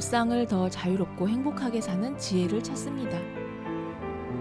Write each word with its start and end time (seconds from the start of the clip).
일상을 0.00 0.46
더 0.46 0.70
자유롭고 0.70 1.28
행복하게 1.28 1.82
사는 1.82 2.16
지혜를 2.16 2.62
찾습니다. 2.62 3.18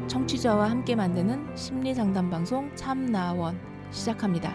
청취자와 0.07 0.69
함께 0.69 0.95
만드는 0.95 1.53
심리 1.57 1.93
상담 1.93 2.29
방송 2.29 2.73
참나원 2.77 3.59
시작합니다. 3.91 4.53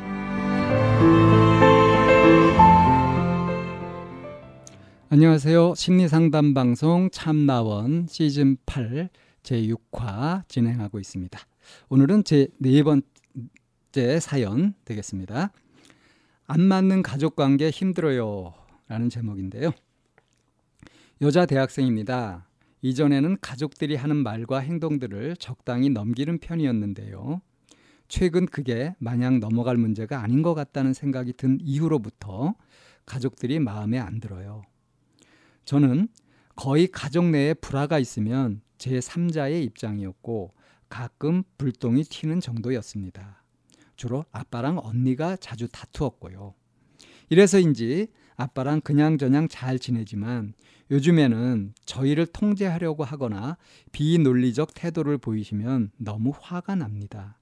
안녕하세요. 5.11 5.75
심리 5.75 6.09
상담 6.09 6.55
방송 6.55 7.11
참나원 7.11 8.07
시즌 8.09 8.57
8 8.64 9.11
제6화 9.43 10.48
진행하고 10.48 10.98
있습니다. 11.00 11.39
오늘은 11.91 12.25
제 12.25 12.48
네 12.59 12.82
번째 12.82 14.21
사연 14.21 14.73
되겠습니다. 14.86 15.52
안 16.46 16.61
맞는 16.62 17.02
가족 17.02 17.37
관계 17.37 17.69
힘들어요. 17.69 18.55
라는 18.89 19.11
제목인데요. 19.11 19.71
여자 21.20 21.46
대학생입니다. 21.46 22.48
이전에는 22.82 23.38
가족들이 23.41 23.95
하는 23.95 24.16
말과 24.16 24.59
행동들을 24.59 25.37
적당히 25.37 25.88
넘기는 25.88 26.37
편이었는데요. 26.38 27.40
최근 28.09 28.46
그게 28.46 28.96
마냥 28.98 29.38
넘어갈 29.38 29.77
문제가 29.77 30.23
아닌 30.23 30.42
것 30.42 30.54
같다는 30.54 30.92
생각이 30.92 31.34
든 31.34 31.59
이후로부터 31.60 32.54
가족들이 33.06 33.60
마음에 33.60 33.98
안 33.98 34.18
들어요. 34.18 34.62
저는 35.64 36.09
거의 36.56 36.88
가족 36.88 37.26
내에 37.26 37.54
불화가 37.54 38.01
있으면 38.01 38.60
제 38.76 38.98
3자의 38.98 39.62
입장이었고 39.65 40.52
가끔 40.88 41.45
불똥이 41.59 42.02
튀는 42.04 42.40
정도였습니다. 42.40 43.45
주로 43.95 44.24
아빠랑 44.32 44.80
언니가 44.82 45.37
자주 45.37 45.68
다투었고요. 45.68 46.54
이래서인지 47.30 48.09
아빠랑 48.37 48.80
그냥저냥 48.80 49.49
잘 49.49 49.79
지내지만 49.79 50.54
요즘에는 50.90 51.74
저희를 51.85 52.27
통제하려고 52.27 53.04
하거나 53.04 53.57
비논리적 53.93 54.74
태도를 54.74 55.18
보이시면 55.18 55.93
너무 55.96 56.32
화가 56.38 56.74
납니다. 56.74 57.38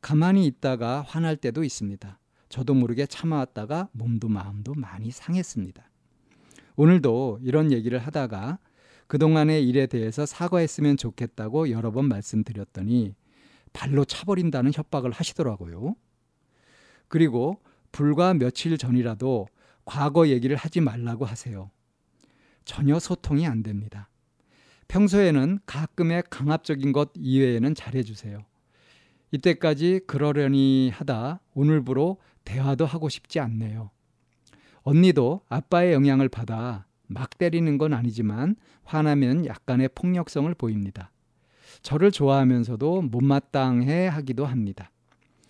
가만히 0.00 0.46
있다가 0.46 1.02
화날 1.02 1.36
때도 1.36 1.64
있습니다. 1.64 2.18
저도 2.48 2.74
모르게 2.74 3.06
참아왔다가 3.06 3.88
몸도 3.92 4.28
마음도 4.28 4.74
많이 4.74 5.10
상했습니다. 5.10 5.88
오늘도 6.76 7.40
이런 7.42 7.72
얘기를 7.72 7.98
하다가 7.98 8.58
그동안의 9.08 9.66
일에 9.66 9.86
대해서 9.86 10.26
사과했으면 10.26 10.96
좋겠다고 10.96 11.70
여러 11.70 11.90
번 11.90 12.06
말씀드렸더니 12.06 13.14
발로 13.72 14.04
차버린다는 14.04 14.72
협박을 14.74 15.10
하시더라고요. 15.10 15.94
그리고 17.08 17.60
불과 17.90 18.34
며칠 18.34 18.76
전이라도 18.78 19.48
과거 19.88 20.28
얘기를 20.28 20.54
하지 20.54 20.82
말라고 20.82 21.24
하세요. 21.24 21.70
전혀 22.66 22.98
소통이 22.98 23.46
안 23.46 23.62
됩니다. 23.62 24.10
평소에는 24.88 25.60
가끔의 25.64 26.24
강압적인 26.28 26.92
것 26.92 27.10
이외에는 27.16 27.74
잘해주세요. 27.74 28.44
이때까지 29.30 30.02
그러려니 30.06 30.90
하다 30.90 31.40
오늘부로 31.54 32.18
대화도 32.44 32.84
하고 32.84 33.08
싶지 33.08 33.40
않네요. 33.40 33.90
언니도 34.82 35.40
아빠의 35.48 35.94
영향을 35.94 36.28
받아 36.28 36.84
막 37.06 37.38
때리는 37.38 37.78
건 37.78 37.94
아니지만 37.94 38.56
화나면 38.84 39.46
약간의 39.46 39.88
폭력성을 39.94 40.54
보입니다. 40.54 41.10
저를 41.80 42.12
좋아하면서도 42.12 43.02
못마땅해 43.02 44.06
하기도 44.08 44.44
합니다. 44.44 44.90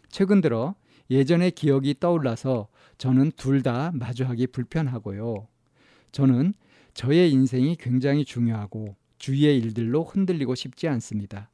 최근 0.09 0.41
들어 0.41 0.77
예전의 1.11 1.53
기억이 1.53 1.95
떠올라서 1.99 2.69
저는 2.99 3.33
둘 3.37 3.63
다 3.63 3.91
마주하기 3.95 4.49
불편하고요. 4.49 5.47
저는 6.13 6.55
저의 6.95 7.31
인생이 7.33 7.77
굉장히 7.77 8.25
중요하고 8.25 8.97
주위의 9.19 9.59
일들로 9.59 10.05
흔들리고 10.05 10.55
싶지 10.55 10.89
않습니다. 10.89 11.51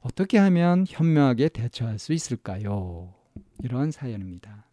어떻게 0.00 0.38
하면 0.38 0.86
현명하게 0.88 1.48
대처할 1.50 1.98
수 1.98 2.12
있을까요? 2.12 3.12
이런 3.62 3.90
사연입니다. 3.90 4.66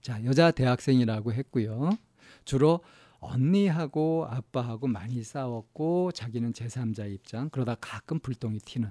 자, 0.00 0.22
여자 0.24 0.50
대학생이라고 0.50 1.32
했고요. 1.32 1.90
주로 2.44 2.80
언니하고 3.18 4.26
아빠하고 4.30 4.86
많이 4.86 5.22
싸웠고 5.22 6.12
자기는 6.12 6.52
제3자 6.52 7.12
입장 7.12 7.50
그러다 7.50 7.76
가끔 7.80 8.18
불똥이 8.20 8.58
튀는 8.60 8.90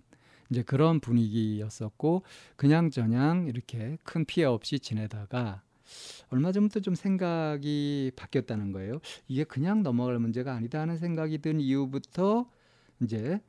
이제 0.49 0.61
그런 0.61 0.99
분위기였었고 0.99 2.23
그냥저냥 2.55 3.47
이렇게 3.47 3.97
큰 4.03 4.25
피해 4.25 4.45
없이 4.45 4.79
지내다가 4.79 5.61
얼마 6.29 6.51
전부터 6.51 6.79
좀 6.79 6.95
생각이 6.95 8.11
바뀌었다는 8.15 8.71
거예요. 8.71 8.99
이게 9.27 9.43
그냥 9.43 9.83
넘어갈 9.83 10.19
문제가 10.19 10.53
아니다 10.53 10.79
하는 10.79 10.97
생각이 10.97 11.39
든 11.39 11.59
이후부터 11.59 12.49
이제 13.01 13.39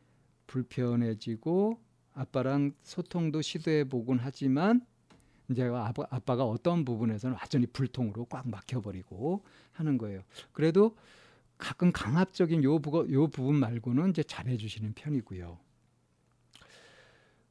불편해지고 0.46 1.80
아빠랑 2.14 2.72
소통도 2.82 3.42
시도해 3.42 3.84
보곤 3.84 4.18
하지만 4.20 4.84
이제 5.50 5.64
아빠, 5.64 6.04
아빠가 6.10 6.44
어떤 6.44 6.84
부분에서는 6.84 7.36
완전히 7.36 7.66
불통으로 7.66 8.26
꽉 8.26 8.48
막혀버리고 8.48 9.44
하는 9.72 9.98
거예요. 9.98 10.22
그래도 10.52 10.96
가끔 11.58 11.92
강압적인 11.92 12.64
요, 12.64 12.78
부, 12.80 13.06
요 13.12 13.28
부분 13.28 13.56
말고는 13.56 14.10
이제 14.10 14.22
잘해주시는 14.22 14.94
편이고요. 14.94 15.58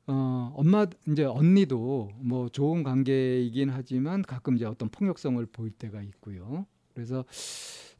어, 0.07 0.53
엄마 0.55 0.85
이제 1.07 1.23
언니도 1.23 2.11
뭐 2.17 2.49
좋은 2.49 2.83
관계이긴 2.83 3.69
하지만 3.69 4.21
가끔 4.21 4.55
이제 4.55 4.66
어떤 4.66 4.89
폭력성을 4.89 5.43
보일 5.47 5.71
때가 5.71 6.01
있고요. 6.03 6.66
그래서 6.93 7.25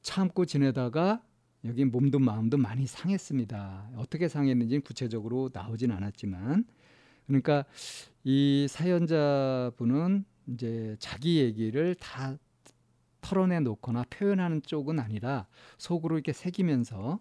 참고 0.01 0.45
지내다가 0.45 1.23
여기 1.66 1.83
몸도 1.83 2.19
마음도 2.19 2.57
많이 2.57 2.85
상했습니다. 2.85 3.89
어떻게 3.95 4.27
상했는지는 4.27 4.83
구체적으로 4.83 5.49
나오진 5.51 5.91
않았지만 5.91 6.66
그러니까 7.25 7.66
이 8.23 8.67
사연자분은 8.69 10.25
이제 10.47 10.95
자기 10.99 11.39
얘기를 11.39 11.95
다 11.95 12.37
털어내 13.22 13.61
놓거나 13.61 14.03
표현하는 14.11 14.61
쪽은 14.61 14.99
아니라 14.99 15.47
속으로 15.79 16.17
이렇게 16.17 16.33
새기면서 16.33 17.19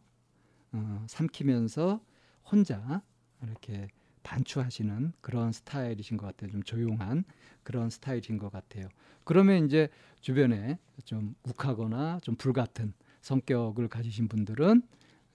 어, 0.73 1.07
삼키면서 1.09 2.05
혼자 2.51 3.03
이렇게 3.43 3.89
반추하시는 4.25 5.13
그런 5.21 5.53
스타일이신 5.53 6.17
것 6.17 6.27
같아요. 6.27 6.51
좀 6.51 6.63
조용한 6.65 7.25
그런 7.63 7.91
스타일인 7.91 8.39
것 8.39 8.51
같아요. 8.51 8.89
그러면 9.23 9.65
이제 9.65 9.89
주변에 10.21 10.79
좀 11.05 11.37
욱하거나 11.45 12.19
좀 12.23 12.35
불같은 12.35 12.93
성격을 13.21 13.89
가지신 13.89 14.27
분들은 14.27 14.83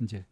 이제 0.02 0.26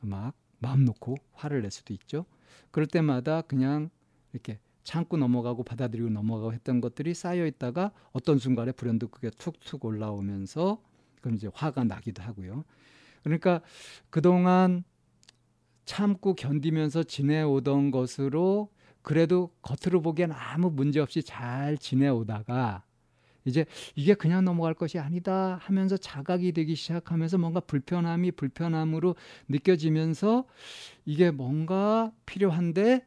막 0.00 0.34
마음 0.60 0.84
놓고 0.84 1.16
화를 1.32 1.62
낼 1.62 1.70
수도 1.70 1.92
있죠. 1.94 2.24
그럴 2.70 2.86
때마다 2.86 3.42
그냥 3.42 3.90
이렇게 4.32 4.60
참고 4.84 5.16
넘어가고 5.16 5.62
받아들이고 5.64 6.10
넘어가고 6.10 6.52
했던 6.52 6.80
것들이 6.80 7.14
쌓여 7.14 7.46
있다가 7.46 7.92
어떤 8.12 8.38
순간에 8.38 8.72
불현듯 8.72 9.10
그게 9.10 9.30
툭툭 9.30 9.84
올라오면서 9.84 10.82
그럼 11.20 11.36
이제 11.36 11.48
화가 11.52 11.84
나기도 11.84 12.22
하고요. 12.22 12.64
그러니까 13.22 13.60
그동안 14.10 14.84
참고 15.84 16.34
견디면서 16.34 17.04
지내오던 17.04 17.90
것으로 17.90 18.70
그래도 19.02 19.50
겉으로 19.62 20.00
보기엔 20.00 20.32
아무 20.32 20.70
문제 20.70 21.00
없이 21.00 21.22
잘 21.22 21.76
지내오다가 21.76 22.84
이제 23.44 23.66
이게 23.96 24.14
그냥 24.14 24.44
넘어갈 24.44 24.74
것이 24.74 24.98
아니다 24.98 25.58
하면서 25.62 25.96
자각이 25.96 26.52
되기 26.52 26.76
시작하면서 26.76 27.38
뭔가 27.38 27.60
불편함이 27.60 28.32
불편함으로 28.32 29.16
느껴지면서 29.48 30.44
이게 31.04 31.30
뭔가 31.30 32.12
필요한데 32.26 33.04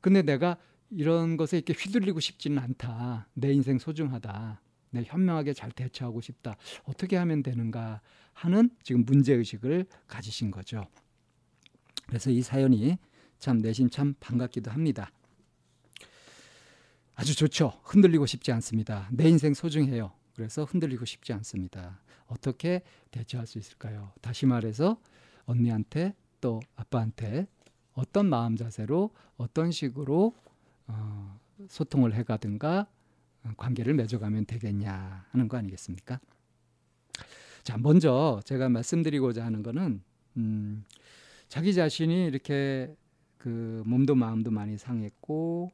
근데 0.00 0.22
내가 0.22 0.56
이런 0.90 1.36
것에 1.36 1.58
이렇게 1.58 1.72
휘둘리고 1.72 2.20
싶지는 2.20 2.58
않다. 2.58 3.28
내 3.34 3.52
인생 3.52 3.78
소중하다. 3.78 4.60
내 4.90 5.02
현명하게 5.04 5.52
잘 5.52 5.70
대처하고 5.72 6.20
싶다. 6.20 6.56
어떻게 6.84 7.16
하면 7.16 7.42
되는가 7.42 8.00
하는 8.32 8.70
지금 8.82 9.04
문제 9.04 9.34
의식을 9.34 9.86
가지신 10.06 10.50
거죠. 10.50 10.86
그래서 12.06 12.30
이 12.30 12.42
사연이 12.42 12.98
참 13.38 13.58
내심 13.58 13.90
참 13.90 14.14
반갑기도 14.20 14.70
합니다. 14.70 15.10
아주 17.14 17.34
좋죠. 17.34 17.80
흔들리고 17.84 18.26
싶지 18.26 18.52
않습니다. 18.52 19.08
내 19.10 19.28
인생 19.28 19.54
소중해요. 19.54 20.12
그래서 20.34 20.64
흔들리고 20.64 21.04
싶지 21.04 21.32
않습니다. 21.32 22.00
어떻게 22.26 22.82
대처할 23.10 23.46
수 23.46 23.58
있을까요? 23.58 24.12
다시 24.20 24.46
말해서 24.46 25.00
언니한테 25.46 26.14
또 26.40 26.60
아빠한테 26.76 27.46
어떤 27.94 28.28
마음 28.28 28.56
자세로 28.56 29.10
어떤 29.36 29.70
식으로 29.70 30.34
어, 30.86 31.40
소통을 31.68 32.14
해가든가 32.14 32.86
어, 33.44 33.52
관계를 33.56 33.94
맺어가면 33.94 34.46
되겠냐 34.46 35.26
하는 35.30 35.48
거 35.48 35.56
아니겠습니까? 35.56 36.20
자, 37.62 37.78
먼저 37.78 38.40
제가 38.44 38.68
말씀드리고자 38.68 39.44
하는 39.44 39.62
거는 39.62 40.02
음, 40.36 40.84
자기 41.48 41.74
자신이 41.74 42.26
이렇게 42.26 42.94
그 43.38 43.82
몸도 43.86 44.14
마음도 44.14 44.50
많이 44.50 44.76
상했고 44.76 45.70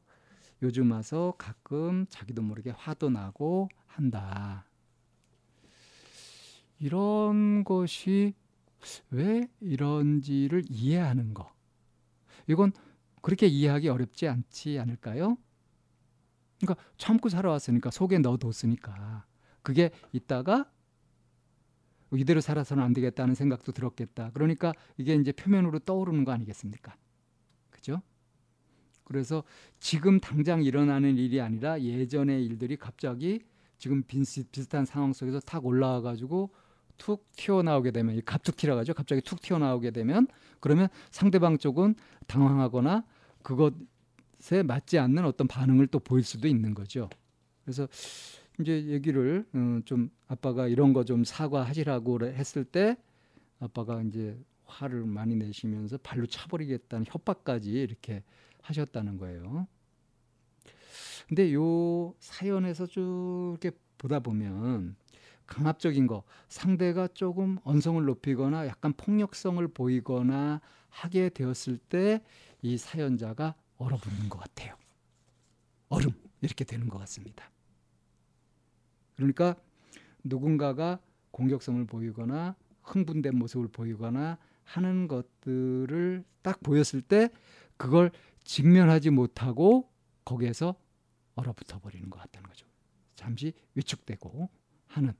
요즘 0.61 0.91
와서 0.91 1.33
가끔 1.37 2.05
자기도 2.09 2.41
모르게 2.41 2.71
화도 2.71 3.09
나고 3.09 3.69
한다. 3.87 4.65
이런 6.79 7.63
것이 7.63 8.33
왜 9.09 9.47
이런지를 9.61 10.63
이해하는 10.69 11.33
거. 11.33 11.51
이건 12.47 12.71
그렇게 13.21 13.47
이해하기 13.47 13.89
어렵지 13.89 14.27
않지 14.27 14.79
않을까요? 14.79 15.37
그러니까 16.59 16.83
참고 16.97 17.29
살아왔으니까 17.29 17.89
속에 17.89 18.19
넣어뒀으니까 18.19 19.25
그게 19.61 19.91
있다가 20.11 20.69
이대로 22.17 22.41
살아서는 22.41 22.83
안 22.83 22.93
되겠다는 22.93 23.35
생각도 23.35 23.71
들었겠다. 23.71 24.31
그러니까 24.33 24.73
이게 24.97 25.15
이제 25.15 25.31
표면으로 25.31 25.79
떠오르는 25.79 26.25
거 26.25 26.31
아니겠습니까? 26.31 26.95
그죠? 27.69 28.01
그래서 29.03 29.43
지금 29.79 30.19
당장 30.19 30.63
일어나는 30.63 31.17
일이 31.17 31.41
아니라 31.41 31.81
예전의 31.81 32.45
일들이 32.45 32.77
갑자기 32.77 33.41
지금 33.77 34.03
비슷한 34.03 34.85
상황 34.85 35.11
속에서 35.11 35.39
탁 35.39 35.65
올라와 35.65 36.01
가지고 36.01 36.51
툭 36.97 37.27
튀어나오게 37.35 37.91
되면 37.91 38.21
갑툭 38.23 38.55
튀어가지고 38.55 38.95
갑자기 38.95 39.21
툭 39.21 39.41
튀어나오게 39.41 39.91
되면 39.91 40.27
그러면 40.59 40.87
상대방 41.11 41.57
쪽은 41.57 41.95
당황하거나 42.27 43.03
그것에 43.41 44.63
맞지 44.63 44.99
않는 44.99 45.25
어떤 45.25 45.47
반응을 45.47 45.87
또 45.87 45.99
보일 45.99 46.23
수도 46.23 46.47
있는 46.47 46.73
거죠. 46.73 47.09
그래서 47.65 47.87
이제 48.59 48.85
얘기를 48.85 49.45
음, 49.55 49.81
좀 49.85 50.09
아빠가 50.27 50.67
이런 50.67 50.93
거 50.93 51.03
좀 51.03 51.23
사과하시라고 51.23 52.25
했을 52.27 52.63
때 52.63 52.97
아빠가 53.59 54.01
이제 54.01 54.37
화를 54.65 55.05
많이 55.05 55.35
내시면서 55.35 55.97
발로 55.97 56.25
차버리겠다는 56.27 57.05
협박까지 57.07 57.71
이렇게 57.71 58.23
하셨다는 58.61 59.17
거예요. 59.17 59.67
근데 61.27 61.53
요 61.53 62.13
사연에서 62.19 62.85
쭉 62.87 63.57
이렇게 63.61 63.75
보다 63.97 64.19
보면 64.19 64.95
강압적인 65.45 66.07
거 66.07 66.23
상대가 66.47 67.07
조금 67.07 67.57
언성을 67.63 68.03
높이거나 68.05 68.67
약간 68.67 68.93
폭력성을 68.93 69.65
보이거나 69.69 70.61
하게 70.89 71.29
되었을 71.29 71.77
때 71.77 72.21
이 72.65 72.77
사연자가 72.77 73.55
얼어붙는 73.77 74.29
것 74.29 74.39
같아요. 74.39 74.75
얼음 75.89 76.11
이렇게 76.41 76.63
되는 76.63 76.87
것 76.87 76.97
같습니다. 76.99 77.49
그러니까 79.15 79.55
누군가가 80.23 80.99
공격성을 81.31 81.85
보이거나 81.85 82.55
흥분된 82.83 83.37
모습을 83.37 83.67
보이거나 83.69 84.37
하는 84.63 85.07
것들을 85.07 86.23
딱 86.41 86.61
보였을 86.61 87.01
때 87.01 87.29
그걸 87.77 88.11
직면하지 88.43 89.09
못하고 89.09 89.89
거기에서 90.25 90.75
얼어붙어 91.35 91.79
버리는 91.79 92.09
것 92.09 92.19
같다는 92.19 92.47
거죠. 92.47 92.67
잠시 93.15 93.53
위축되고 93.75 94.49
하는 94.87 95.13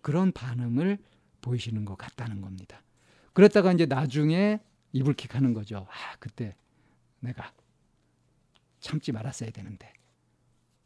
그런 0.00 0.32
반응을 0.32 0.98
보이시는 1.40 1.84
것 1.84 1.96
같다는 1.96 2.40
겁니다. 2.40 2.82
그랬다가 3.32 3.72
이제 3.72 3.86
나중에 3.86 4.60
이불킥 4.92 5.34
하는 5.34 5.54
거죠. 5.54 5.86
아, 5.88 6.16
그때 6.18 6.54
내가 7.20 7.52
참지 8.80 9.12
말았어야 9.12 9.50
되는데. 9.50 9.92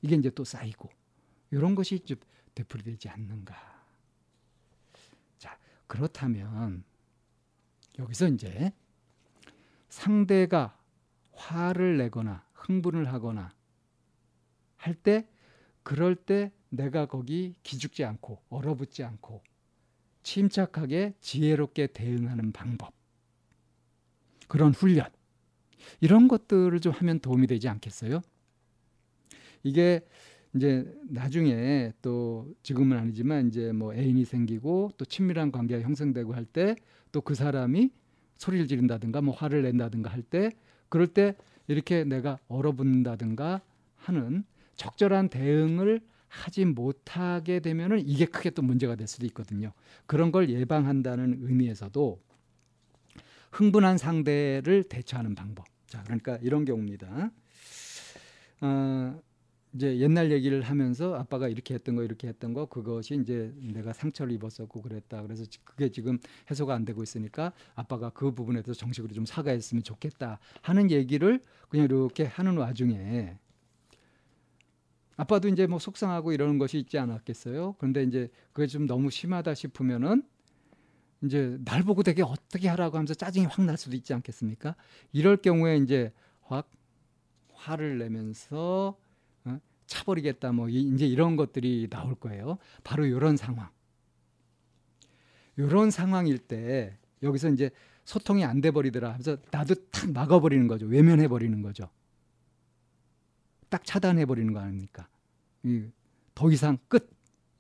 이게 0.02 0.14
이제 0.14 0.30
또 0.30 0.44
쌓이고 0.44 0.88
이런 1.50 1.74
것이 1.74 2.00
좀 2.00 2.18
되풀이되지 2.54 3.08
않는가. 3.08 3.54
자, 5.38 5.58
그렇다면 5.86 6.84
여기서 7.98 8.28
이제 8.28 8.72
상대가 9.88 10.78
화를 11.32 11.98
내거나 11.98 12.44
흥분을 12.54 13.12
하거나 13.12 13.54
할 14.76 14.94
때 14.94 15.28
그럴 15.82 16.14
때 16.16 16.52
내가 16.68 17.06
거기 17.06 17.54
기죽지 17.62 18.04
않고 18.04 18.42
얼어붙지 18.50 19.04
않고 19.04 19.42
침착하게 20.22 21.14
지혜롭게 21.20 21.88
대응하는 21.88 22.52
방법 22.52 22.92
그런 24.48 24.72
훈련 24.72 25.08
이런 26.00 26.28
것들을 26.28 26.78
좀 26.80 26.92
하면 26.92 27.20
도움이 27.20 27.46
되지 27.46 27.68
않겠어요? 27.68 28.20
이게 29.62 30.06
이제 30.56 30.90
나중에 31.08 31.92
또 32.02 32.48
지금은 32.62 32.96
아니지만 32.96 33.48
이제 33.48 33.72
뭐 33.72 33.94
애인이 33.94 34.24
생기고 34.24 34.92
또 34.96 35.04
친밀한 35.04 35.52
관계가 35.52 35.82
형성되고 35.82 36.34
할 36.34 36.46
때 36.46 36.76
또 37.12 37.20
그 37.22 37.34
사람이 37.34 37.90
소리를 38.36 38.66
지른다든가 38.68 39.22
뭐 39.22 39.34
화를 39.34 39.62
낸다든가 39.62 40.10
할 40.10 40.22
때 40.22 40.50
그럴 40.88 41.06
때 41.06 41.36
이렇게 41.68 42.04
내가 42.04 42.38
얼어붙는다든가 42.48 43.62
하는 43.96 44.44
적절한 44.76 45.28
대응을 45.30 46.00
하지 46.28 46.64
못하게 46.64 47.60
되면은 47.60 48.00
이게 48.06 48.26
크게 48.26 48.50
또 48.50 48.60
문제가 48.62 48.94
될 48.96 49.06
수도 49.06 49.24
있거든요. 49.26 49.72
그런 50.06 50.30
걸 50.32 50.50
예방한다는 50.50 51.38
의미에서도 51.40 52.20
흥분한 53.52 53.96
상대를 53.96 54.84
대처하는 54.84 55.34
방법. 55.34 55.64
자, 55.86 56.02
그러니까 56.04 56.36
이런 56.42 56.64
경우입니다. 56.66 57.30
어, 58.60 59.20
이제 59.76 59.98
옛날 59.98 60.32
얘기를 60.32 60.62
하면서 60.62 61.14
아빠가 61.16 61.48
이렇게 61.48 61.74
했던 61.74 61.96
거 61.96 62.02
이렇게 62.02 62.28
했던 62.28 62.54
거 62.54 62.64
그것이 62.64 63.14
이제 63.14 63.52
내가 63.60 63.92
상처를 63.92 64.32
입었었고 64.32 64.80
그랬다. 64.80 65.22
그래서 65.22 65.44
그게 65.64 65.90
지금 65.90 66.18
해소가 66.50 66.74
안 66.74 66.86
되고 66.86 67.02
있으니까 67.02 67.52
아빠가 67.74 68.08
그 68.08 68.32
부분에 68.32 68.62
대해서 68.62 68.80
정식으로 68.80 69.12
좀 69.12 69.26
사과했으면 69.26 69.82
좋겠다 69.82 70.38
하는 70.62 70.90
얘기를 70.90 71.42
그냥 71.68 71.84
이렇게 71.84 72.24
하는 72.24 72.56
와중에 72.56 73.36
아빠도 75.18 75.48
이제 75.48 75.66
뭐 75.66 75.78
속상하고 75.78 76.32
이러는 76.32 76.56
것이 76.56 76.78
있지 76.78 76.96
않았겠어요. 76.98 77.74
그런데 77.78 78.02
이제 78.02 78.30
그게 78.54 78.66
좀 78.66 78.86
너무 78.86 79.10
심하다 79.10 79.52
싶으면은 79.54 80.22
이제 81.22 81.58
날 81.66 81.82
보고 81.82 82.02
되게 82.02 82.22
어떻게 82.22 82.68
하라고 82.68 82.96
하면서 82.96 83.12
짜증이 83.12 83.44
확 83.44 83.62
날 83.66 83.76
수도 83.76 83.94
있지 83.94 84.14
않겠습니까? 84.14 84.74
이럴 85.12 85.36
경우에 85.36 85.76
이제 85.76 86.12
확 86.40 86.70
화를 87.52 87.98
내면서 87.98 88.96
차버리겠다 89.86 90.52
뭐 90.52 90.68
이제 90.68 91.06
이런 91.06 91.36
것들이 91.36 91.88
나올 91.90 92.14
거예요. 92.14 92.58
바로 92.84 93.06
이런 93.06 93.36
상황. 93.36 93.70
이런 95.56 95.90
상황일 95.90 96.38
때 96.38 96.96
여기서 97.22 97.48
이제 97.50 97.70
소통이 98.04 98.44
안 98.44 98.60
돼 98.60 98.70
버리더라 98.70 99.08
하면서 99.08 99.36
나도 99.50 99.74
탁 99.90 100.10
막아 100.12 100.38
버리는 100.40 100.66
거죠. 100.68 100.86
외면해 100.86 101.28
버리는 101.28 101.60
거죠. 101.62 101.88
딱 103.68 103.84
차단해 103.84 104.26
버리는 104.26 104.52
거 104.52 104.60
아닙니까? 104.60 105.08
더 106.34 106.50
이상 106.50 106.78
끝. 106.88 107.10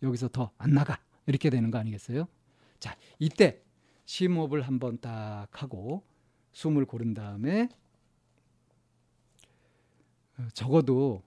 여기서 0.02 0.28
더 0.28 0.52
안 0.58 0.70
나가. 0.72 0.98
이렇게 1.26 1.50
되는 1.50 1.70
거 1.70 1.78
아니겠어요? 1.78 2.28
자, 2.78 2.96
이때 3.18 3.60
심호흡을 4.04 4.62
한번 4.62 4.98
딱 5.00 5.48
하고 5.50 6.04
숨을 6.52 6.84
고른 6.84 7.14
다음에 7.14 7.68
어, 10.38 10.46
적어도 10.52 11.22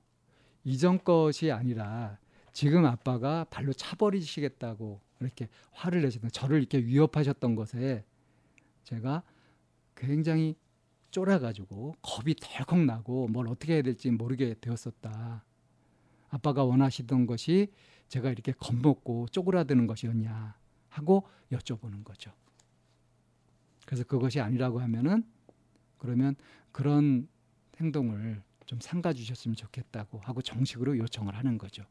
이전 0.69 1.03
것이 1.03 1.51
아니라 1.51 2.19
지금 2.53 2.85
아빠가 2.85 3.43
발로 3.45 3.73
차버리시겠다고 3.73 5.01
이렇게 5.19 5.49
화를 5.71 6.03
내셨던 6.03 6.29
저를 6.29 6.59
이렇게 6.59 6.77
위협하셨던 6.77 7.55
것에 7.55 8.05
제가 8.83 9.23
굉장히 9.95 10.55
쫄아가지고 11.09 11.95
겁이 12.03 12.35
덜컥 12.35 12.85
나고 12.85 13.27
뭘 13.29 13.47
어떻게 13.47 13.73
해야 13.73 13.81
될지 13.81 14.11
모르게 14.11 14.53
되었었다. 14.61 15.43
아빠가 16.29 16.63
원하시던 16.63 17.25
것이 17.25 17.71
제가 18.07 18.29
이렇게 18.29 18.51
겁먹고 18.51 19.29
쪼그라드는 19.31 19.87
것이었냐 19.87 20.55
하고 20.89 21.27
여쭤보는 21.51 22.03
거죠. 22.03 22.31
그래서 23.87 24.03
그것이 24.03 24.39
아니라고 24.39 24.79
하면은 24.81 25.23
그러면 25.97 26.35
그런 26.71 27.27
행동을 27.77 28.43
좀 28.69 28.79
삼가 28.79 29.13
주셨으면 29.13 29.55
좋겠다고 29.55 30.19
하고 30.19 30.43
정식으로 30.43 30.95
요청을 30.99 31.33
하는 31.33 31.57
거죠. 31.57 31.83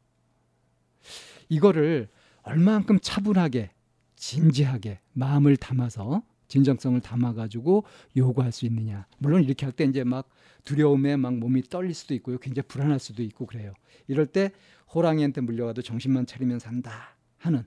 이거를 1.49 2.07
얼만큼 2.43 2.99
차분하게 3.01 3.71
진지하게 4.15 5.01
마음을 5.11 5.57
담아서 5.57 6.23
진정성을 6.47 7.01
담아가지고 7.01 7.83
요구할 8.15 8.53
수 8.53 8.65
있느냐. 8.65 9.05
물론 9.17 9.43
이렇게 9.43 9.65
할 9.65 9.73
때 9.73 9.83
이제 9.83 10.05
막 10.05 10.29
두려움에 10.63 11.17
막 11.17 11.35
몸이 11.35 11.63
떨릴 11.63 11.93
수도 11.93 12.13
있고요. 12.13 12.37
굉장히 12.37 12.65
불안할 12.69 12.97
수도 12.97 13.23
있고 13.23 13.45
그래요. 13.45 13.73
이럴 14.07 14.25
때 14.25 14.53
호랑이한테 14.95 15.41
물려가도 15.41 15.81
정신만 15.81 16.27
차리면 16.27 16.59
산다 16.59 17.17
하는 17.39 17.65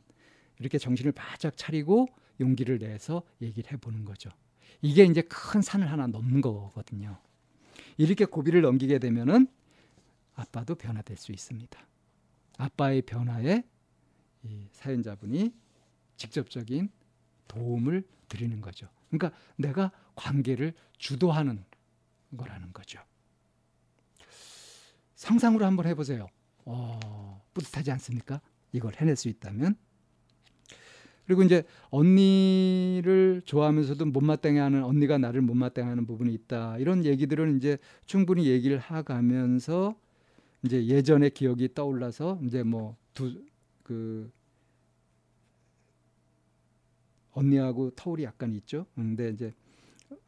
이렇게 0.59 0.79
정신을 0.79 1.13
바짝 1.13 1.59
차리고 1.59 2.09
용기를 2.41 2.79
내서 2.79 3.23
얘기를 3.43 3.73
해보는 3.73 4.07
거죠. 4.07 4.31
이게 4.81 5.05
이제 5.05 5.21
큰 5.21 5.61
산을 5.61 5.93
하나 5.93 6.07
넘는 6.07 6.41
거거든요. 6.41 7.19
이렇게 7.97 8.25
고비를 8.25 8.63
넘기게 8.63 8.99
되면은 8.99 9.49
아빠도 10.35 10.75
변화될 10.75 11.17
수 11.17 11.33
있습니다. 11.33 11.79
아빠의 12.59 13.03
변화에 13.03 13.65
이 14.45 14.67
사연자분이 14.73 15.53
직접적인 16.17 16.91
도움을 17.49 18.07
드리는 18.29 18.61
거죠. 18.61 18.89
그러니까 19.11 19.37
내가 19.57 19.91
관계를 20.15 20.75
주도하는 20.99 21.65
거라는 22.37 22.73
거죠. 22.73 23.01
상상으로 25.15 25.65
한번 25.65 25.87
해보세요. 25.87 26.29
어, 26.65 27.45
뿌듯하지 27.55 27.91
않습니까? 27.93 28.41
이걸 28.73 28.95
해낼 28.97 29.17
수 29.17 29.29
있다면. 29.29 29.77
그리고 31.33 31.43
이제 31.45 31.65
언니를 31.91 33.43
좋아하면서도 33.47 34.05
못마땅해하는 34.07 34.85
언니가 34.85 35.17
나를 35.19 35.41
못마땅해하는 35.43 36.07
부분이 36.07 36.33
있다. 36.35 36.77
이런 36.79 37.05
얘기들은 37.07 37.57
이제 37.57 37.79
충분히 38.07 38.47
얘기를 38.49 38.79
하가면서 38.79 39.97
이제 40.65 40.87
예전의 40.87 41.31
기억이 41.31 41.75
떠올라서 41.75 42.39
이제 42.45 42.63
뭐 42.63 42.97
두 43.15 43.31
그 43.83 44.31
언니하고 47.33 47.91
터울이 47.97 48.25
약간 48.25 48.53
있죠. 48.55 48.87
근데 48.95 49.31
이제 49.31 49.55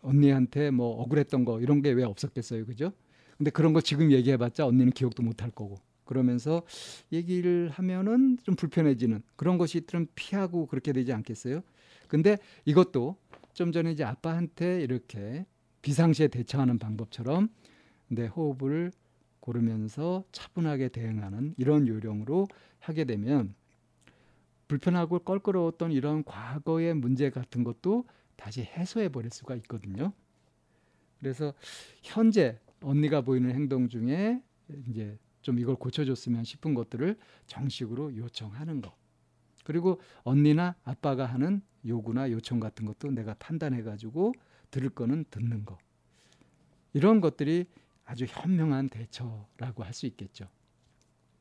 언니한테 0.03 0.71
뭐 0.71 1.01
억울했던 1.03 1.45
거 1.45 1.61
이런 1.61 1.83
게 1.83 1.93
왜 1.93 2.05
없었겠어요, 2.05 2.65
그죠? 2.67 2.93
근데 3.37 3.51
그런 3.51 3.73
거 3.73 3.81
지금 3.81 4.11
얘기해봤자 4.13 4.67
언니는 4.67 4.93
기억도 4.93 5.23
못 5.23 5.43
할 5.43 5.51
거고 5.51 5.77
그러면서 6.05 6.63
얘기를 7.13 7.71
하면은 7.71 8.39
좀 8.43 8.57
불편해지는 8.57 9.23
그런 9.37 9.59
것이 9.59 9.83
좀 9.87 10.07
피하고 10.15 10.67
그렇게 10.67 10.93
되지 10.93 11.13
않겠어요? 11.13 11.63
근데 12.09 12.37
이것도 12.65 13.17
좀 13.53 13.73
전에 13.73 13.93
이제 13.93 14.05
아빠한테 14.05 14.83
이렇게 14.83 15.47
비상시에 15.83 16.29
대처하는 16.29 16.79
방법처럼 16.79 17.49
내 18.09 18.27
호흡을 18.27 18.93
고르면서 19.41 20.25
차분하게 20.33 20.89
대응하는 20.89 21.55
이런 21.59 21.87
요령으로 21.87 22.49
하게 22.79 23.05
되면 23.05 23.55
불편하고 24.69 25.19
껄끄러웠던 25.21 25.93
이런 25.93 26.25
과거의 26.25 26.95
문제 26.95 27.31
같은 27.31 27.65
것도 27.65 28.07
다시 28.37 28.63
해소해 28.63 29.11
버릴 29.11 29.31
수가 29.31 29.55
있거든요. 29.57 30.13
그래서 31.21 31.53
현재 32.03 32.59
언니가 32.81 33.21
보이는 33.21 33.55
행동 33.55 33.89
중에 33.89 34.43
이제 34.89 35.17
좀 35.45 35.59
이걸 35.59 35.77
고쳐줬으면 35.77 36.43
싶은 36.45 36.73
것들을 36.73 37.17
정식으로 37.47 38.17
요청하는 38.17 38.81
거. 38.81 38.97
그리고 39.63 40.01
언니나 40.23 40.75
아빠가 40.85 41.27
하는 41.27 41.61
요구나 41.87 42.31
요청 42.31 42.61
같은 42.61 42.87
것도 42.87 43.11
내가 43.11 43.35
판단해가지고 43.35 44.33
들을 44.71 44.89
거는 44.89 45.27
듣는 45.31 45.67
거. 45.67 45.79
이런 46.95 47.21
것들이 47.21 47.67
아주 48.07 48.25
현명한 48.27 48.89
대처라고 48.89 49.85
할 49.85 49.93
수 49.93 50.07
있겠죠. 50.07 50.49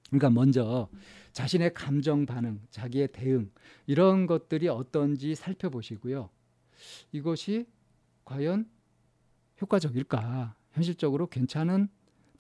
그러니까 0.10 0.30
먼저 0.30 0.90
자신의 1.32 1.74
감정 1.74 2.26
반응, 2.26 2.60
자기의 2.72 3.08
대응 3.14 3.50
이런 3.88 4.28
것들이 4.28 4.68
어떤지 4.68 5.34
살펴보시고요. 5.34 6.30
이것이 7.14 7.68
과연 8.26 8.70
효과적일까? 9.62 10.56
현실적으로 10.74 11.28
괜찮은 11.28 11.88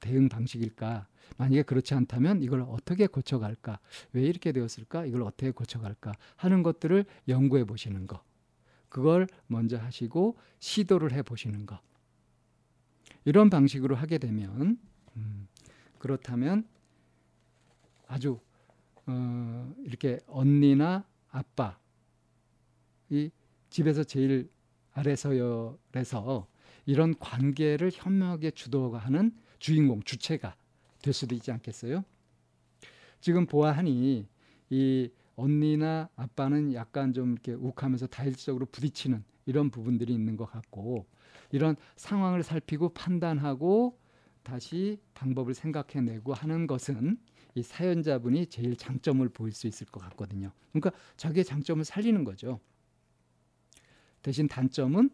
대응 0.04 0.28
방식일까? 0.28 1.08
만약에 1.38 1.64
그렇지 1.64 1.94
않다면 1.94 2.44
이걸 2.44 2.66
어떻게 2.68 3.08
고쳐갈까? 3.08 3.80
왜 4.12 4.24
이렇게 4.24 4.52
되었을까? 4.52 5.06
이걸 5.06 5.22
어떻게 5.24 5.52
고쳐갈까? 5.52 6.12
하는 6.36 6.62
것들을 6.62 7.06
연구해 7.30 7.64
보시는 7.64 8.06
거. 8.06 8.22
그걸 8.90 9.28
먼저 9.48 9.78
하시고 9.78 10.38
시도를 10.60 11.14
해 11.14 11.24
보시는 11.24 11.66
거. 11.66 11.80
이런 13.24 13.50
방식으로 13.50 13.96
하게 13.96 14.18
되면 14.18 14.78
음, 15.16 15.48
그렇다면 16.00 16.68
아주 18.06 18.42
어, 19.06 19.74
이렇게 19.86 20.20
언니나 20.28 21.06
아빠 21.32 21.80
이 23.10 23.32
집에서 23.70 24.04
제일 24.04 24.52
아래서열에서 24.92 26.48
이런 26.86 27.18
관계를 27.18 27.92
현명하게 27.94 28.52
주도하는 28.52 29.32
주인공 29.64 30.04
주체가 30.04 30.58
될 31.02 31.14
수도 31.14 31.34
있지 31.36 31.50
않겠어요? 31.50 32.04
지금 33.22 33.46
보아하니 33.46 34.28
이 34.70 35.10
언니나 35.38 36.10
아빠는 36.18 36.74
약간 36.74 37.14
좀 37.14 37.32
이렇게 37.32 37.54
욱하면서 37.54 38.08
다일적으로 38.08 38.66
부딪히는 38.66 39.24
이런 39.46 39.70
부분들이 39.70 40.14
있는 40.14 40.36
것 40.36 40.52
같고 40.52 41.06
이런 41.54 41.78
상황을 41.96 42.44
살피고 42.44 42.90
판단하고 42.90 43.98
다시 44.44 45.00
방법을 45.14 45.54
생각해내고 45.54 46.34
하는 46.34 46.68
것은 46.68 47.18
이 47.56 47.64
사연자분이 47.64 48.48
제일 48.48 48.76
장점을 48.76 49.26
보일 49.30 49.54
수 49.54 49.68
있을 49.68 49.88
것 49.88 50.02
같거든요. 50.02 50.52
그러니까 50.74 50.92
자기의 51.16 51.46
장점을 51.46 51.86
살리는 51.86 52.26
거죠. 52.26 52.60
대신 54.24 54.50
단점은 54.50 55.10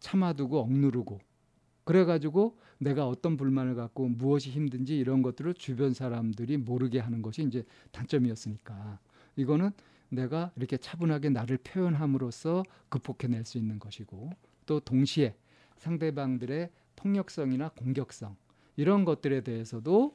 참아두고 0.00 0.58
억누르고 0.58 1.27
그래가지고 1.88 2.58
내가 2.76 3.08
어떤 3.08 3.38
불만을 3.38 3.74
갖고 3.74 4.10
무엇이 4.10 4.50
힘든지 4.50 4.98
이런 4.98 5.22
것들을 5.22 5.54
주변 5.54 5.94
사람들이 5.94 6.58
모르게 6.58 6.98
하는 6.98 7.22
것이 7.22 7.42
이제 7.42 7.64
단점이었으니까. 7.92 8.98
이거는 9.36 9.70
내가 10.10 10.52
이렇게 10.56 10.76
차분하게 10.76 11.30
나를 11.30 11.56
표현함으로써 11.56 12.62
극복해낼 12.90 13.46
수 13.46 13.56
있는 13.56 13.78
것이고 13.78 14.28
또 14.66 14.80
동시에 14.80 15.34
상대방들의 15.78 16.70
폭력성이나 16.94 17.70
공격성 17.70 18.36
이런 18.76 19.06
것들에 19.06 19.40
대해서도 19.40 20.14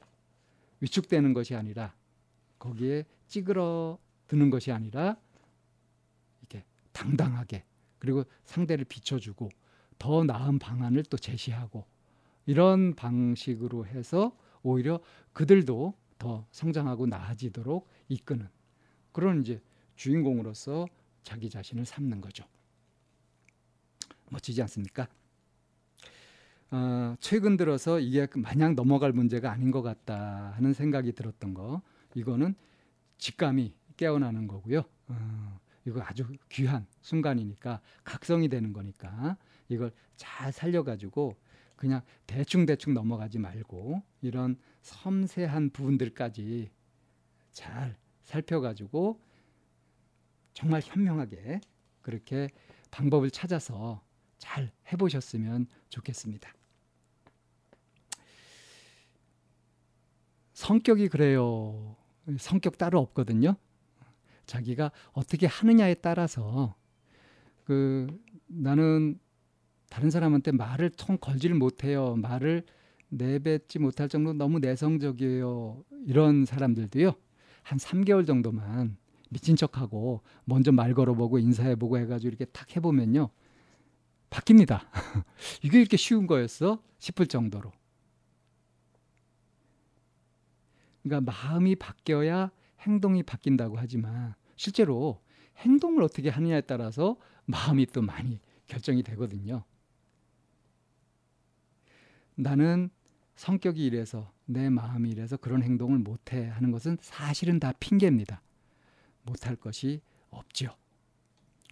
위축되는 0.79 1.33
것이 1.33 1.55
아니라 1.55 1.95
거기에 2.59 3.03
찌그러 3.27 3.97
드는 4.27 4.51
것이 4.51 4.71
아니라 4.71 5.17
이렇게 6.41 6.65
당당하게 6.91 7.63
그리고 7.97 8.25
상대를 8.45 8.85
비춰주고 8.85 9.49
더 10.03 10.21
나은 10.21 10.59
방안을 10.59 11.03
또 11.03 11.15
제시하고 11.15 11.85
이런 12.45 12.93
방식으로 12.93 13.85
해서 13.85 14.37
오히려 14.61 14.99
그들도 15.31 15.93
더 16.17 16.45
성장하고 16.51 17.05
나아지도록 17.05 17.87
이끄는 18.09 18.49
그런 19.13 19.39
이제 19.39 19.61
주인공으로서 19.95 20.87
자기 21.21 21.49
자신을 21.49 21.85
삼는 21.85 22.19
거죠. 22.19 22.43
멋지지 24.29 24.61
않습니까? 24.63 25.07
어, 26.71 27.15
최근 27.21 27.55
들어서 27.55 28.01
이게 28.01 28.27
마냥 28.35 28.75
넘어갈 28.75 29.13
문제가 29.13 29.53
아닌 29.53 29.71
것 29.71 29.83
같다 29.83 30.51
하는 30.57 30.73
생각이 30.73 31.13
들었던 31.13 31.53
거 31.53 31.81
이거는 32.13 32.55
직감이 33.19 33.73
깨어나는 33.95 34.47
거고요. 34.47 34.83
어, 35.07 35.59
이거 35.85 36.01
아주 36.01 36.27
귀한 36.49 36.85
순간이니까 36.99 37.79
각성이 38.03 38.49
되는 38.49 38.73
거니까 38.73 39.37
이걸 39.69 39.91
잘 40.15 40.51
살려가지고 40.51 41.35
그냥 41.75 42.01
대충대충 42.27 42.93
넘어가지 42.93 43.39
말고 43.39 44.01
이런 44.21 44.57
섬세한 44.81 45.71
부분들까지 45.71 46.71
잘 47.51 47.97
살펴가지고 48.21 49.19
정말 50.53 50.81
현명하게 50.83 51.61
그렇게 52.01 52.49
방법을 52.91 53.31
찾아서 53.31 54.03
잘 54.37 54.71
해보셨으면 54.91 55.67
좋겠습니다. 55.89 56.53
성격이 60.53 61.09
그래요. 61.09 61.95
성격 62.37 62.77
따로 62.77 62.99
없거든요. 62.99 63.55
자기가 64.45 64.91
어떻게 65.11 65.47
하느냐에 65.47 65.95
따라서 65.95 66.75
그 67.65 68.07
나는 68.47 69.19
다른 69.93 70.09
사람한테 70.09 70.53
말을 70.53 70.89
통 70.89 71.19
걸지를 71.19 71.55
못해요. 71.55 72.15
말을 72.15 72.63
내뱉지 73.09 73.77
못할 73.77 74.09
정도로 74.09 74.35
너무 74.35 74.57
내성적이에요. 74.57 75.83
이런 76.07 76.45
사람들도요. 76.45 77.13
한 77.61 77.77
3개월 77.77 78.25
정도만 78.25 78.97
미친 79.29 79.55
척하고 79.55 80.23
먼저 80.45 80.71
말 80.71 80.95
걸어보고 80.95 81.37
인사해보고 81.37 81.99
해가지고 81.99 82.27
이렇게 82.27 82.45
탁 82.45 82.75
해보면요. 82.75 83.29
바뀝니다. 84.31 84.79
이게 85.61 85.79
이렇게 85.79 85.95
쉬운 85.95 86.25
거였어? 86.25 86.81
싶을 86.97 87.27
정도로. 87.27 87.71
그러니까 91.03 91.31
마음이 91.31 91.75
바뀌어야 91.75 92.49
행동이 92.79 93.21
바뀐다고 93.21 93.75
하지만 93.77 94.33
실제로 94.55 95.21
행동을 95.57 96.01
어떻게 96.01 96.29
하느냐에 96.29 96.61
따라서 96.61 97.15
마음이 97.45 97.85
또 97.93 98.01
많이 98.01 98.39
결정이 98.65 99.03
되거든요. 99.03 99.63
나는 102.35 102.89
성격이 103.35 103.83
이래서 103.83 104.31
내 104.45 104.69
마음이 104.69 105.09
이래서 105.09 105.37
그런 105.37 105.63
행동을 105.63 105.99
못해 105.99 106.47
하는 106.47 106.71
것은 106.71 106.97
사실은 107.01 107.59
다 107.59 107.73
핑계입니다. 107.79 108.41
못할 109.23 109.55
것이 109.55 110.01
없죠. 110.29 110.75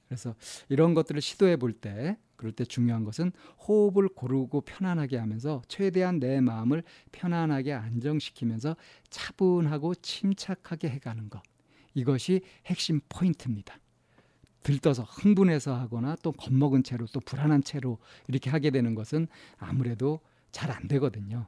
그래서 0.08 0.36
이런 0.68 0.94
것들을 0.94 1.22
시도해 1.22 1.58
볼 1.58 1.72
때, 1.72 2.18
그럴 2.36 2.52
때 2.52 2.66
중요한 2.66 3.04
것은 3.04 3.32
호흡을 3.68 4.10
고르고 4.10 4.62
편안하게 4.62 5.18
하면서 5.18 5.62
최대한 5.68 6.20
내 6.20 6.42
마음을 6.42 6.84
편안하게 7.12 7.74
안정시키면서 7.74 8.76
차분하고 9.10 9.96
침착하게 9.96 10.90
해가는 10.90 11.30
것. 11.30 11.42
이것이 11.94 12.42
핵심 12.66 13.00
포인트입니다. 13.08 13.78
들떠서 14.64 15.04
흥분해서 15.04 15.76
하거나 15.76 16.16
또 16.22 16.32
겁먹은 16.32 16.84
채로 16.84 17.06
또 17.14 17.20
불안한 17.20 17.64
채로 17.64 17.98
이렇게 18.28 18.50
하게 18.50 18.70
되는 18.70 18.96
것은 18.96 19.28
아무래도 19.58 20.20
잘 20.52 20.72
안 20.72 20.88
되거든요. 20.88 21.48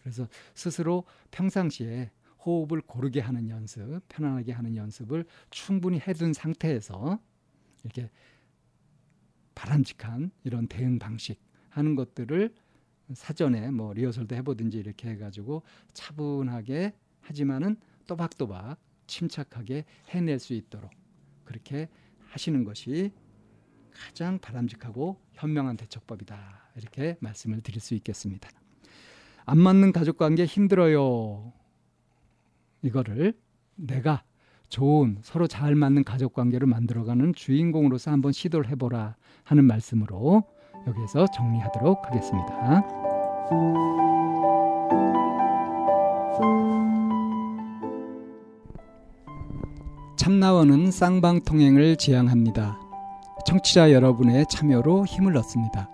그래서 0.00 0.28
스스로 0.54 1.04
평상시에 1.30 2.10
호흡을 2.44 2.82
고르게 2.82 3.20
하는 3.20 3.48
연습, 3.48 4.00
편안하게 4.08 4.52
하는 4.52 4.76
연습을 4.76 5.24
충분히 5.50 5.98
해둔 5.98 6.34
상태에서 6.34 7.18
이렇게 7.82 8.10
바람직한 9.54 10.30
이런 10.42 10.66
대응 10.68 10.98
방식 10.98 11.40
하는 11.70 11.94
것들을 11.94 12.54
사전에 13.14 13.70
뭐 13.70 13.92
리허설도 13.92 14.34
해보든지 14.36 14.78
이렇게 14.78 15.10
해가지고 15.10 15.62
차분하게 15.92 16.94
하지만은 17.20 17.76
또박또박 18.06 18.78
침착하게 19.06 19.84
해낼 20.10 20.38
수 20.38 20.54
있도록 20.54 20.90
그렇게 21.44 21.88
하시는 22.28 22.64
것이 22.64 23.12
가장 23.90 24.38
바람직하고 24.38 25.20
현명한 25.32 25.76
대처법이다 25.76 26.63
이렇게 26.76 27.16
말씀을 27.20 27.60
드릴 27.60 27.80
수 27.80 27.94
있겠습니다. 27.94 28.48
안 29.46 29.58
맞는 29.58 29.92
가족 29.92 30.16
관계 30.18 30.44
힘들어요. 30.44 31.52
이거를 32.82 33.34
내가 33.76 34.22
좋은 34.68 35.18
서로 35.22 35.46
잘 35.46 35.74
맞는 35.74 36.04
가족 36.04 36.32
관계를 36.32 36.66
만들어가는 36.66 37.34
주인공으로서 37.34 38.10
한번 38.10 38.32
시도를 38.32 38.68
해보라 38.70 39.16
하는 39.44 39.64
말씀으로 39.64 40.44
여기에서 40.86 41.26
정리하도록 41.26 42.06
하겠습니다. 42.06 42.82
참나원은 50.16 50.90
쌍방통행을 50.90 51.96
지향합니다. 51.96 52.80
청취자 53.46 53.92
여러분의 53.92 54.46
참여로 54.50 55.04
힘을 55.04 55.36
얻습니다. 55.36 55.93